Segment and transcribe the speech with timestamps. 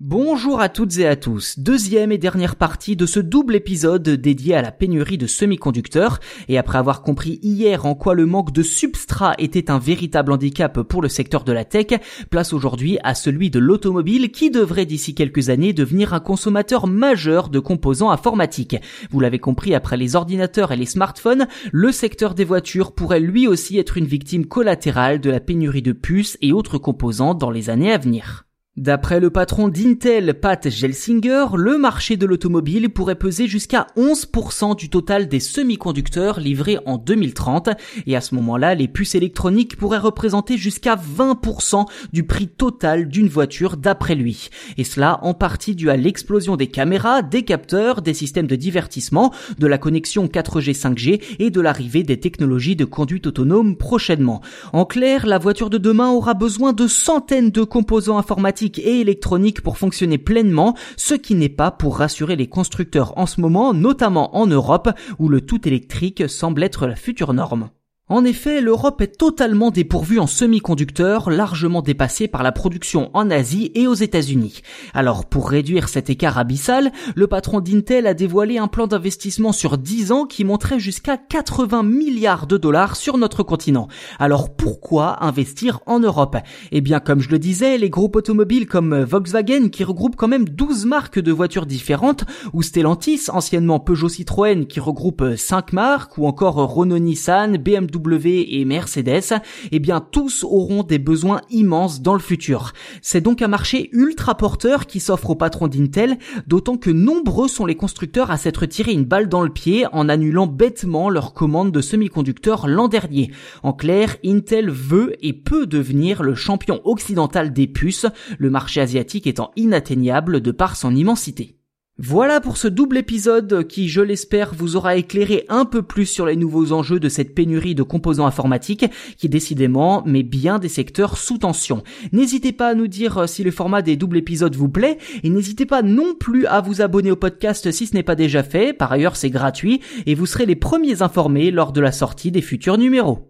[0.00, 4.54] Bonjour à toutes et à tous, deuxième et dernière partie de ce double épisode dédié
[4.54, 8.62] à la pénurie de semi-conducteurs, et après avoir compris hier en quoi le manque de
[8.62, 11.98] substrat était un véritable handicap pour le secteur de la tech,
[12.30, 17.48] place aujourd'hui à celui de l'automobile qui devrait d'ici quelques années devenir un consommateur majeur
[17.48, 18.76] de composants informatiques.
[19.10, 23.48] Vous l'avez compris après les ordinateurs et les smartphones, le secteur des voitures pourrait lui
[23.48, 27.68] aussi être une victime collatérale de la pénurie de puces et autres composants dans les
[27.68, 28.47] années à venir.
[28.78, 34.88] D'après le patron d'Intel, Pat Gelsinger, le marché de l'automobile pourrait peser jusqu'à 11% du
[34.88, 37.70] total des semi-conducteurs livrés en 2030
[38.06, 43.26] et à ce moment-là, les puces électroniques pourraient représenter jusqu'à 20% du prix total d'une
[43.26, 44.48] voiture d'après lui.
[44.76, 49.34] Et cela en partie dû à l'explosion des caméras, des capteurs, des systèmes de divertissement,
[49.58, 54.40] de la connexion 4G 5G et de l'arrivée des technologies de conduite autonome prochainement.
[54.72, 59.62] En clair, la voiture de demain aura besoin de centaines de composants informatiques et électronique
[59.62, 64.36] pour fonctionner pleinement, ce qui n'est pas pour rassurer les constructeurs en ce moment, notamment
[64.36, 67.70] en Europe, où le tout électrique semble être la future norme.
[68.10, 73.70] En effet, l'Europe est totalement dépourvue en semi-conducteurs, largement dépassée par la production en Asie
[73.74, 74.62] et aux États-Unis.
[74.94, 79.76] Alors, pour réduire cet écart abyssal, le patron d'Intel a dévoilé un plan d'investissement sur
[79.76, 83.88] 10 ans qui montrait jusqu'à 80 milliards de dollars sur notre continent.
[84.18, 86.38] Alors, pourquoi investir en Europe?
[86.72, 90.48] Eh bien, comme je le disais, les groupes automobiles comme Volkswagen, qui regroupe quand même
[90.48, 96.26] 12 marques de voitures différentes, ou Stellantis, anciennement Peugeot Citroën, qui regroupe 5 marques, ou
[96.26, 97.58] encore Renault-Nissan,
[98.06, 102.72] Et Mercedes, eh bien tous auront des besoins immenses dans le futur.
[103.02, 107.66] C'est donc un marché ultra porteur qui s'offre aux patrons d'Intel, d'autant que nombreux sont
[107.66, 111.72] les constructeurs à s'être tiré une balle dans le pied en annulant bêtement leurs commandes
[111.72, 113.30] de semi-conducteurs l'an dernier.
[113.62, 118.06] En clair, Intel veut et peut devenir le champion occidental des puces,
[118.38, 121.57] le marché asiatique étant inatteignable de par son immensité.
[122.00, 126.26] Voilà pour ce double épisode qui, je l'espère, vous aura éclairé un peu plus sur
[126.26, 128.86] les nouveaux enjeux de cette pénurie de composants informatiques
[129.16, 131.82] qui décidément met bien des secteurs sous tension.
[132.12, 135.66] N'hésitez pas à nous dire si le format des doubles épisodes vous plaît et n'hésitez
[135.66, 138.72] pas non plus à vous abonner au podcast si ce n'est pas déjà fait.
[138.72, 142.42] Par ailleurs, c'est gratuit et vous serez les premiers informés lors de la sortie des
[142.42, 143.27] futurs numéros.